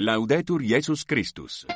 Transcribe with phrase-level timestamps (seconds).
[0.00, 1.66] Laudetur Jesus Christus.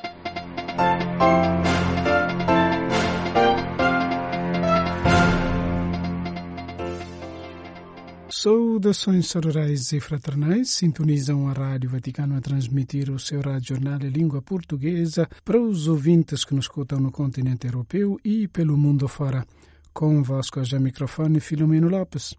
[8.31, 14.11] Saudações sororais e fraternais sintonizam a Rádio Vaticano a transmitir o seu rádio jornal em
[14.11, 19.45] língua portuguesa para os ouvintes que nos escutam no continente europeu e pelo mundo fora.
[19.93, 22.37] Convosco já microfone Filomeno Lopes.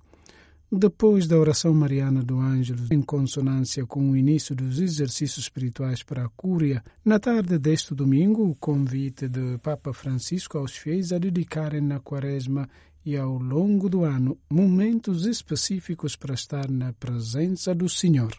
[0.75, 6.25] Depois da oração mariana do Ângelo, em consonância com o início dos exercícios espirituais para
[6.25, 11.79] a Cúria, na tarde deste domingo, o convite de Papa Francisco aos fiéis a dedicarem
[11.79, 12.67] na quaresma
[13.05, 18.35] e ao longo do ano momentos específicos para estar na presença do Senhor.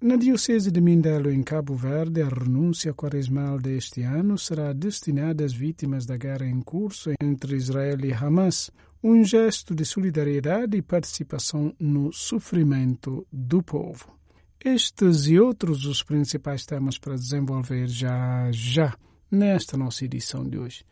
[0.00, 5.52] Na Diocese de Mindelo, em Cabo Verde, a renúncia quaresmal deste ano será destinada às
[5.52, 8.68] vítimas da guerra em curso entre Israel e Hamas,
[9.02, 14.16] um gesto de solidariedade e participação no sofrimento do povo.
[14.64, 18.96] Estes e outros os principais temas para desenvolver já já
[19.28, 20.84] nesta nossa edição de hoje.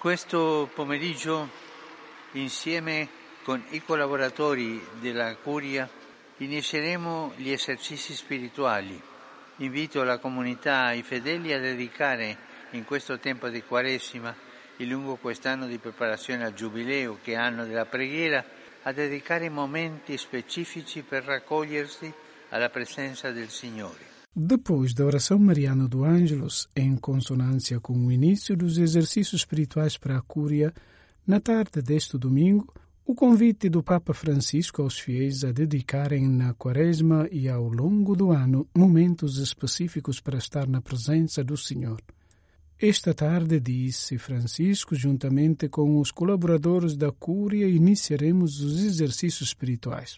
[0.00, 1.48] Questo pomeriggio,
[2.34, 3.08] insieme
[3.44, 5.88] con i collaboratori della Curia,
[6.38, 9.00] inizieremo gli esercizi spirituali.
[9.58, 12.36] Invito la comunità i fedeli a dedicare
[12.72, 14.46] in questo tempo di Quaresima
[14.78, 18.44] e lungo quest'anno di preparazione al Giubileo, che è anno della preghiera,
[18.82, 22.12] a dedicare momenti specifici per raccogliersi
[22.50, 24.06] alla presenza del Signore.
[24.32, 30.16] Depois da oração mariana do Ângelus, em consonância com o início dos exercícios espirituais para
[30.16, 30.72] a Cúria,
[31.26, 32.72] na tarde deste domingo,
[33.04, 38.30] o convite do Papa Francisco aos fiéis a dedicarem na Quaresma e ao longo do
[38.30, 42.00] ano momentos específicos para estar na presença do Senhor.
[42.80, 50.16] Esta tarde, disse Francisco, juntamente com os colaboradores da Cúria, iniciaremos os exercícios espirituais.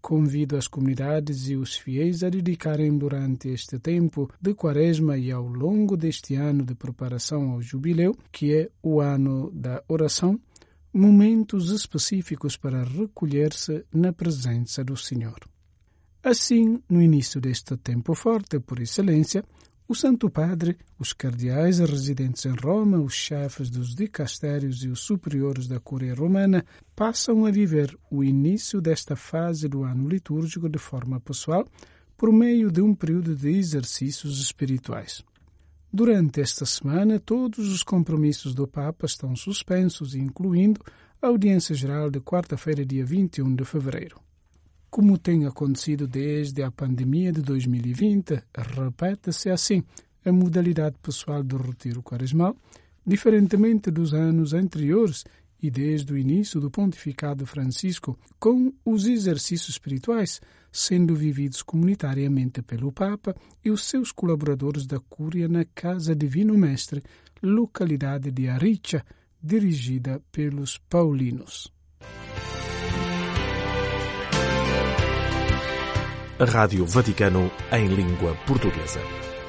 [0.00, 5.44] Convido as comunidades e os fiéis a dedicarem durante este tempo de Quaresma e ao
[5.44, 10.40] longo deste ano de preparação ao Jubileu, que é o ano da oração,
[10.94, 15.40] momentos específicos para recolher-se na presença do Senhor.
[16.22, 19.44] Assim, no início deste tempo forte por excelência,
[19.90, 25.66] o Santo Padre, os cardeais residentes em Roma, os chefes dos dicastérios e os superiores
[25.66, 26.64] da Curia Romana
[26.94, 31.66] passam a viver o início desta fase do ano litúrgico de forma pessoal
[32.16, 35.24] por meio de um período de exercícios espirituais.
[35.92, 40.80] Durante esta semana, todos os compromissos do Papa estão suspensos, incluindo
[41.20, 44.29] a audiência geral de quarta-feira, dia 21 de fevereiro.
[44.90, 49.84] Como tem acontecido desde a pandemia de 2020, repete-se assim
[50.24, 52.56] a modalidade pessoal do retiro quaresmal,
[53.06, 55.24] diferentemente dos anos anteriores
[55.62, 60.40] e desde o início do pontificado Francisco, com os exercícios espirituais
[60.72, 63.34] sendo vividos comunitariamente pelo Papa
[63.64, 67.00] e os seus colaboradores da Cúria na Casa Divino Mestre,
[67.40, 69.04] localidade de Aricha,
[69.40, 71.72] dirigida pelos paulinos.
[76.40, 78.98] A Rádio Vaticano em língua portuguesa.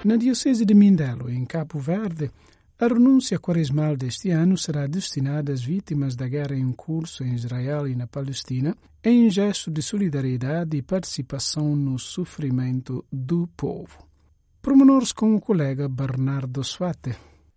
[0.04, 2.30] Na Diocese de Mindelo, em Cabo Verde,
[2.78, 7.88] a renúncia quaresmal deste ano será destinada às vítimas da guerra em curso em Israel
[7.88, 14.06] e na Palestina, em gesto de solidariedade e participação no sofrimento do povo.
[14.62, 17.16] Promenores com o colega Bernardo Suate.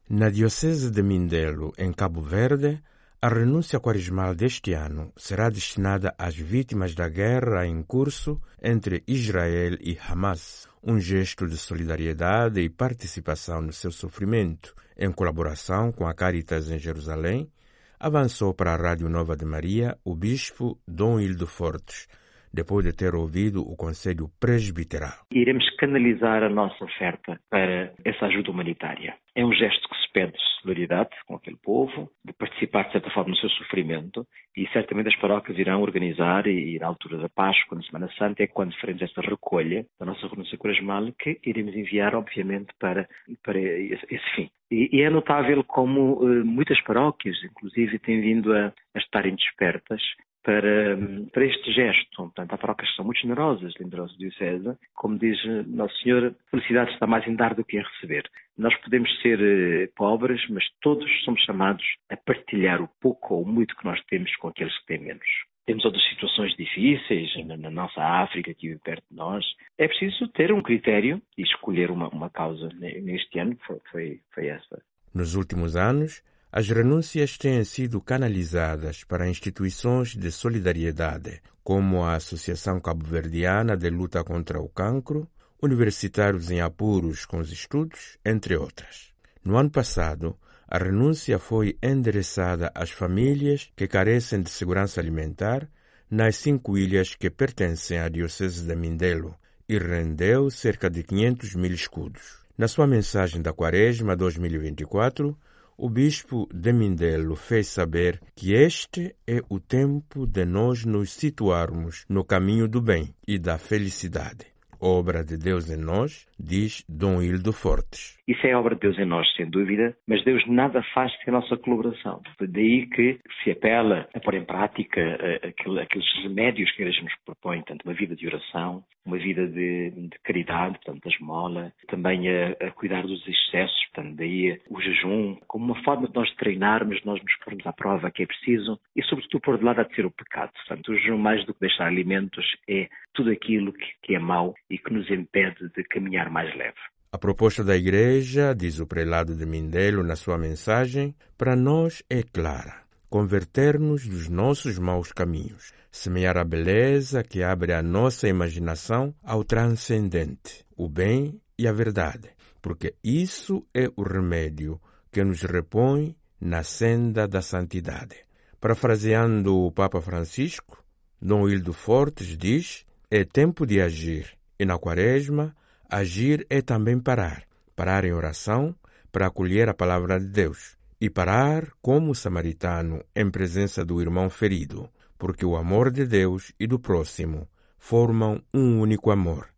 [0.09, 2.81] Na Diocese de Mindelo, em Cabo Verde,
[3.25, 9.79] a renúncia quaresmal deste ano será destinada às vítimas da guerra em curso entre Israel
[9.81, 16.13] e Hamas, um gesto de solidariedade e participação no seu sofrimento, em colaboração com a
[16.13, 17.51] Caritas em Jerusalém,
[17.99, 22.07] avançou para a Rádio Nova de Maria o bispo Dom Hildo Fortes,
[22.55, 25.27] depois de ter ouvido o Conselho Presbiteral.
[25.33, 29.15] Iremos canalizar a nossa oferta para essa ajuda humanitária.
[29.35, 33.11] É um gesto que se pede de solidariedade com aquele povo, de participar de certa
[33.11, 34.25] forma no seu sofrimento
[34.57, 38.47] e certamente as paróquias irão organizar e, na altura da Páscoa, na Semana Santa, é
[38.47, 43.09] quando faremos esta recolha da nossa renúncia quaresmal que iremos enviar, obviamente, para,
[43.43, 44.51] para esse, esse fim.
[44.71, 50.01] E, e, é notável como uh, muitas paróquias, inclusive, têm vindo a, a estarem despertas
[50.45, 50.97] para,
[51.33, 52.17] para este gesto.
[52.17, 54.77] Portanto, há paróquias são muito generosas dentro Diocese.
[54.95, 58.31] Como diz Nosso Senhor, a felicidade está mais em dar do que em receber.
[58.57, 63.75] Nós podemos ser eh, pobres, mas todos somos chamados a partilhar o pouco ou muito
[63.77, 65.27] que nós temos com aqueles que têm menos.
[65.67, 69.45] Temos outras situações difíceis na, na nossa África, aqui perto de nós.
[69.79, 72.69] É preciso ter um critério e escolher uma, uma causa.
[72.79, 74.83] Neste ano foi, foi, foi essa.
[75.15, 76.23] Nos últimos anos,
[76.57, 84.23] As renúncias têm sido canalizadas para instituições de solidariedade, como a Associação Cabo-Verdiana de Luta
[84.23, 85.29] contra o Cancro,
[85.61, 89.13] universitários em apuros com os estudos, entre outras.
[89.45, 95.69] No ano passado, a renúncia foi endereçada às famílias que carecem de segurança alimentar
[96.09, 99.35] nas cinco ilhas que pertencem à Diocese de Mindelo
[99.69, 102.45] e rendeu cerca de 500 mil escudos.
[102.57, 105.37] Na sua mensagem da Quaresma 2024,
[105.77, 112.05] o bispo de Mindelo fez saber que este é o tempo de nós nos situarmos
[112.09, 114.47] no caminho do bem e da felicidade.
[114.79, 118.15] Obra de Deus em nós, diz Dom Hildo Fortes.
[118.27, 121.41] Isso é obra de Deus em nós, sem dúvida, mas Deus nada faz sem a
[121.41, 122.23] nossa colaboração.
[122.41, 125.53] Daí que se apela a pôr em prática eh,
[125.83, 129.91] aqueles remédios que a Igreja nos propõe, tanto uma vida de oração, uma vida de,
[129.91, 135.37] de caridade, portanto, da esmola, também a, a, cuidar dos excessos, portanto, daí o jejum,
[135.47, 139.03] como uma forma de nós treinarmos, nós nos pormos à prova que é preciso e,
[139.03, 140.51] sobretudo, pôr de lado a de ser o pecado.
[140.53, 144.55] Portanto, o jejum, mais do que deixar alimentos, é tudo aquilo que, que é mau
[144.71, 146.79] e que nos impede de caminhar mais leve.
[147.13, 152.23] A proposta da Igreja, diz o prelado de Mindelo na sua mensagem, para nós é
[152.23, 159.45] clara: converter-nos dos nossos maus caminhos, semear a beleza que abre a nossa imaginação ao
[159.45, 162.31] transcendente, o bem e a verdade,
[162.61, 164.81] porque isso é o remédio
[165.13, 168.17] que nos repõe na senda da santidade.
[168.61, 170.83] Parafraseando o Papa Francisco,
[171.23, 175.55] Dom Hildo Fortes diz: é tempo de agir, e na Quaresma,
[175.99, 177.45] agir é também parar.
[177.77, 178.75] Parar em oração
[179.13, 184.31] para acolher a palavra de Deus e parar como o samaritano em presença do irmão
[184.31, 184.89] ferido,
[185.19, 187.49] porque o amor de Deus e do próximo
[187.79, 189.49] formam um único amor.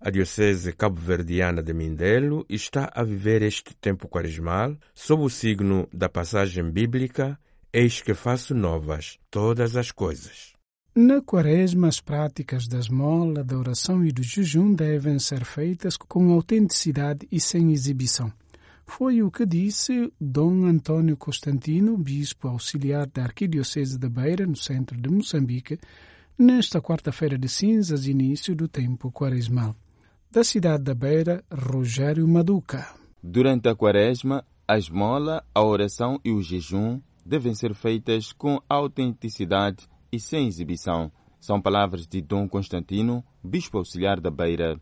[0.00, 6.08] A Diocese Cabo-Verdiana de Mindelo está a viver este tempo quaresmal sob o signo da
[6.08, 7.38] passagem bíblica
[7.76, 10.53] Eis que faço novas todas as coisas.
[10.96, 16.30] Na quaresma, as práticas da esmola, da oração e do jejum devem ser feitas com
[16.32, 18.32] autenticidade e sem exibição.
[18.86, 24.96] Foi o que disse Dom Antônio Constantino, bispo auxiliar da Arquidiocese de Beira, no centro
[24.96, 25.80] de Moçambique,
[26.38, 29.74] nesta quarta-feira de cinzas, início do tempo quaresmal.
[30.30, 32.86] Da cidade da Beira, Rogério Maduca.
[33.20, 39.88] Durante a quaresma, a esmola, a oração e o jejum devem ser feitas com autenticidade
[40.14, 41.10] e sem exibição.
[41.40, 44.80] São palavras de Dom Constantino, bispo auxiliar da Beira.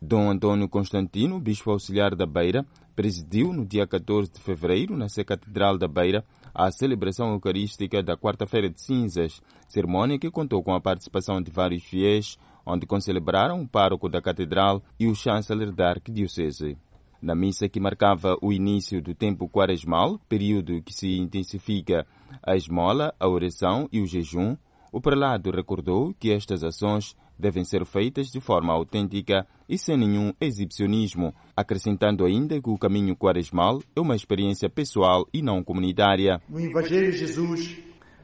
[0.00, 2.66] Dom Antônio Constantino, bispo auxiliar da Beira,
[2.96, 6.24] presidiu no dia 14 de fevereiro, na Sé Catedral da Beira,
[6.54, 11.84] a celebração eucarística da Quarta-feira de Cinzas, cerimônia que contou com a participação de vários
[11.84, 16.76] fiéis, onde concelebraram o pároco da Catedral e o chanceler da Arquidiocese.
[17.24, 22.06] Na missa que marcava o início do tempo quaresmal, período que se intensifica
[22.42, 24.54] a esmola, a oração e o jejum,
[24.92, 30.34] o prelado recordou que estas ações devem ser feitas de forma autêntica e sem nenhum
[30.38, 36.42] exibicionismo, acrescentando ainda que o caminho quaresmal é uma experiência pessoal e não comunitária.
[36.46, 37.78] No Evangelho, Jesus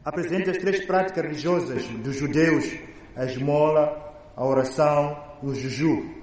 [0.04, 2.70] apresenta as três práticas religiosas dos judeus:
[3.16, 6.19] a esmola, a oração e o jejum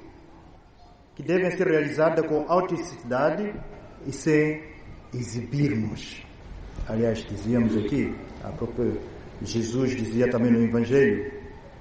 [1.17, 3.51] que devem ser realizadas com autenticidade
[4.05, 4.61] e sem
[5.11, 6.23] exibirmos.
[6.87, 8.93] Aliás, dizíamos aqui, a própria
[9.41, 11.31] Jesus dizia também no Evangelho,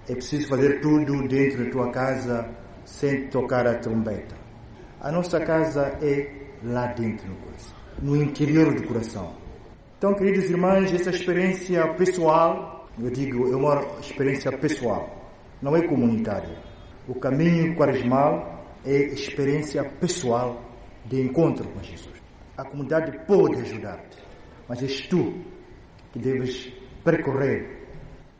[0.09, 2.49] é preciso fazer tudo dentro da tua casa
[2.87, 4.35] sem tocar a trombeta.
[5.03, 6.31] A nossa casa é
[6.65, 9.35] lá dentro no coração, no interior do coração.
[9.99, 16.57] Então, queridos irmãos, essa experiência pessoal, eu digo, é uma experiência pessoal, não é comunitária.
[17.07, 18.56] O caminho quaresmal
[18.87, 20.63] é experiência pessoal
[21.05, 22.15] de encontro com Jesus.
[22.57, 24.17] A comunidade pode ajudar-te,
[24.69, 25.35] mas és tu
[26.13, 26.73] que deves
[27.05, 27.89] percorrer,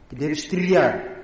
[0.09, 1.17] que deves trilhar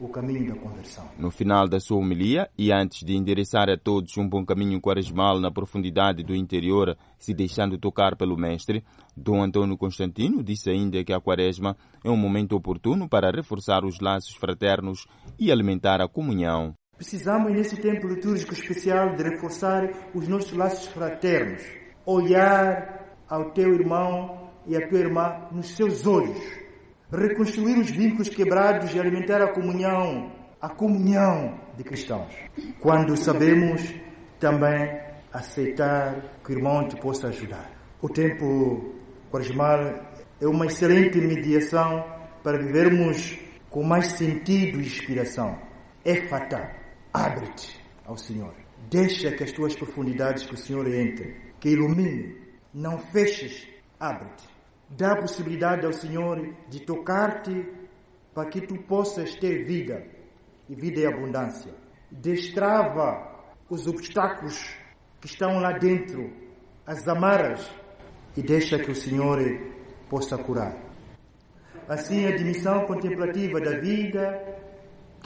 [0.00, 1.08] o caminho da conversão.
[1.18, 5.40] No final da sua homilia e antes de endereçar a todos um bom caminho quaresmal
[5.40, 8.84] na profundidade do interior, se deixando tocar pelo Mestre,
[9.16, 14.00] Dom Antônio Constantino disse ainda que a quaresma é um momento oportuno para reforçar os
[14.00, 15.06] laços fraternos
[15.38, 16.74] e alimentar a comunhão.
[16.98, 21.62] Precisamos, nesse tempo litúrgico especial, de reforçar os nossos laços fraternos.
[22.04, 26.36] Olhar ao teu irmão e à tua irmã nos seus olhos.
[27.12, 32.34] Reconstruir os vínculos quebrados e alimentar a comunhão, a comunhão de cristãos.
[32.80, 33.94] Quando sabemos
[34.40, 35.00] também
[35.32, 37.70] aceitar que o irmão te possa ajudar.
[38.02, 38.92] O tempo
[39.30, 40.02] quaresmal
[40.40, 42.04] é uma excelente mediação
[42.42, 43.38] para vivermos
[43.70, 45.56] com mais sentido e inspiração.
[46.04, 48.54] É fatal Abre-te ao Senhor.
[48.90, 52.36] Deixa que as tuas profundidades que o Senhor entre, que ilumine.
[52.72, 53.66] Não feches
[53.98, 54.48] abre-te.
[54.90, 57.66] Dá a possibilidade ao Senhor de tocar-te
[58.34, 60.06] para que tu possas ter vida
[60.68, 61.72] e vida em abundância.
[62.10, 63.36] Destrava
[63.68, 64.76] os obstáculos
[65.20, 66.32] que estão lá dentro,
[66.86, 67.68] as amarras,
[68.36, 69.38] e deixa que o Senhor
[70.08, 70.76] possa curar.
[71.88, 74.58] Assim, a dimissão contemplativa da vida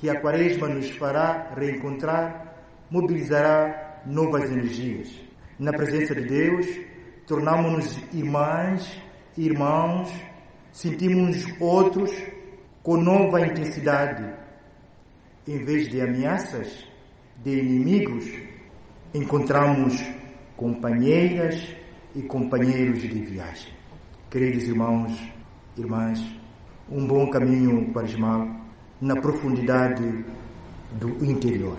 [0.03, 2.57] que a Quaresma nos fará reencontrar
[2.91, 5.17] mobilizará novas energias.
[5.57, 6.67] Na presença de Deus,
[7.25, 9.01] tornamos-nos irmãs,
[9.39, 10.13] irmãos,
[10.73, 12.11] sentimos outros
[12.83, 14.29] com nova intensidade.
[15.47, 16.85] Em vez de ameaças,
[17.37, 18.29] de inimigos,
[19.15, 20.05] encontramos
[20.57, 21.77] companheiras
[22.13, 23.73] e companheiros de viagem.
[24.29, 25.17] Queridos irmãos,
[25.79, 26.21] irmãs,
[26.91, 28.62] um bom caminho quaresmal
[29.03, 30.25] na profundidade
[30.93, 31.77] do interior.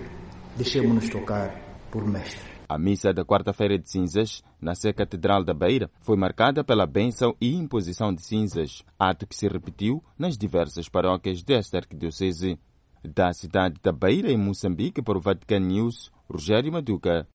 [0.58, 1.56] Deixemos-nos tocar
[1.90, 2.52] por Mestre.
[2.68, 7.34] A missa da quarta-feira de cinzas, na Sé Catedral da Beira, foi marcada pela bênção
[7.40, 12.60] e imposição de cinzas, ato que se repetiu nas diversas paróquias desta arquidiocese.
[13.06, 17.26] Da cidade da Beira, em Moçambique, para o Vatican News, Rogério Maduca.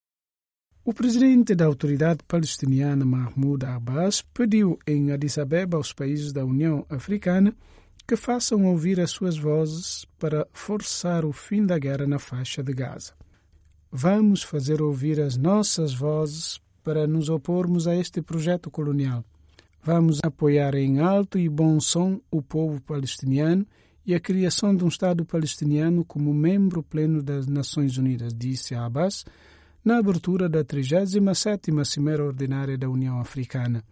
[0.85, 6.85] O presidente da autoridade palestiniana Mahmoud Abbas pediu em Addis Abeba aos países da União
[6.91, 7.55] Africana
[8.09, 12.73] que façam ouvir as suas vozes para forçar o fim da guerra na faixa de
[12.73, 13.13] Gaza.
[13.93, 19.23] Vamos fazer ouvir as nossas vozes para nos opormos a este projeto colonial.
[19.83, 23.67] Vamos apoiar em alto e bom som o povo palestiniano
[24.07, 29.27] e a criação de um Estado palestiniano como membro pleno das Nações Unidas, disse Abbas
[29.85, 33.85] na abertura da 37ª Cimeira Ordinária da União Africana.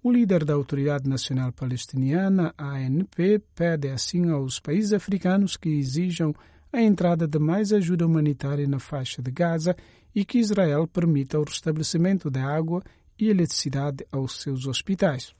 [0.00, 6.32] O líder da Autoridade Nacional Palestiniana, ANP, pede assim aos países africanos que exijam
[6.72, 9.74] a entrada de mais ajuda humanitária na faixa de Gaza
[10.14, 12.80] e que Israel permita o restabelecimento da água
[13.18, 15.34] e eletricidade aos seus hospitais.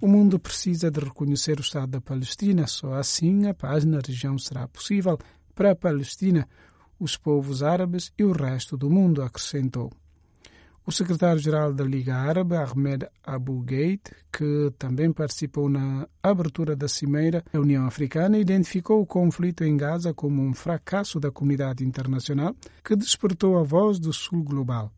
[0.00, 4.38] O mundo precisa de reconhecer o Estado da Palestina, só assim a paz na região
[4.38, 5.18] será possível
[5.54, 6.48] para a Palestina,
[6.98, 9.92] os povos árabes e o resto do mundo, acrescentou.
[10.84, 17.44] O secretário-geral da Liga Árabe, Ahmed Abu Gheit, que também participou na abertura da Cimeira
[17.52, 22.96] da União Africana, identificou o conflito em Gaza como um fracasso da comunidade internacional que
[22.96, 24.92] despertou a voz do Sul global.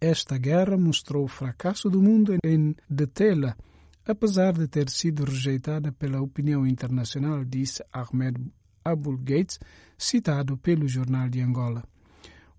[0.00, 3.54] Esta guerra mostrou o fracasso do mundo em detê-la
[4.08, 8.40] apesar de ter sido rejeitada pela opinião internacional, disse Ahmed
[8.82, 9.58] Abul Gates,
[9.98, 11.84] citado pelo Jornal de Angola.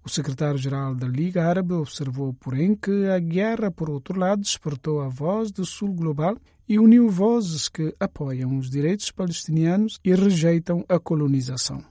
[0.10, 5.08] O secretário-geral da Liga Árabe observou, porém, que a guerra, por outro lado, despertou a
[5.08, 6.36] voz do Sul global
[6.68, 11.84] e uniu vozes que apoiam os direitos palestinianos e rejeitam a colonização.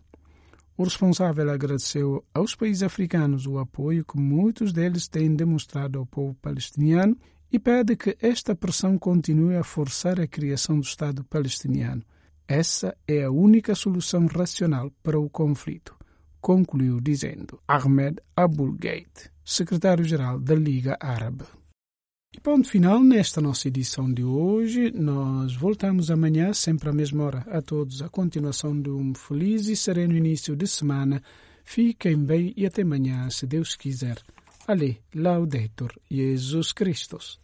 [0.76, 6.34] O responsável agradeceu aos países africanos o apoio que muitos deles têm demonstrado ao povo
[6.42, 7.16] palestiniano
[7.52, 12.02] e pede que esta pressão continue a forçar a criação do Estado palestiniano.
[12.48, 15.96] Essa é a única solução racional para o conflito,
[16.40, 18.76] concluiu dizendo Ahmed Abul
[19.44, 21.44] secretário-geral da Liga Árabe.
[22.34, 24.92] E ponto final nesta nossa edição de hoje.
[24.92, 27.38] Nós voltamos amanhã, sempre à mesma hora.
[27.48, 31.22] A todos, a continuação de um feliz e sereno início de semana.
[31.64, 34.18] Fiquem bem e até amanhã, se Deus quiser.
[34.66, 37.40] Ale, Laudetur Jesus Christus.